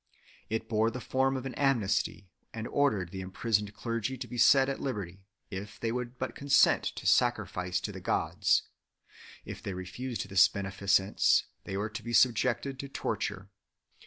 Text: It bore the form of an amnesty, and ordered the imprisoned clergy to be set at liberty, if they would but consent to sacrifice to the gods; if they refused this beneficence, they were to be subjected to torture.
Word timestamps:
It 0.49 0.67
bore 0.67 0.89
the 0.89 0.99
form 0.99 1.37
of 1.37 1.45
an 1.45 1.53
amnesty, 1.53 2.27
and 2.55 2.67
ordered 2.69 3.11
the 3.11 3.21
imprisoned 3.21 3.75
clergy 3.75 4.17
to 4.17 4.27
be 4.27 4.35
set 4.39 4.67
at 4.67 4.79
liberty, 4.79 5.27
if 5.51 5.79
they 5.79 5.91
would 5.91 6.17
but 6.17 6.33
consent 6.33 6.83
to 6.85 7.05
sacrifice 7.05 7.79
to 7.81 7.91
the 7.91 7.99
gods; 8.01 8.63
if 9.45 9.61
they 9.61 9.75
refused 9.75 10.27
this 10.27 10.47
beneficence, 10.47 11.43
they 11.65 11.77
were 11.77 11.89
to 11.91 12.01
be 12.01 12.13
subjected 12.13 12.79
to 12.79 12.89
torture. 12.89 13.51